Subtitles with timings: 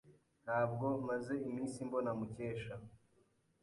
[0.45, 2.75] Ntabwo maze iminsi mbona Mukesha.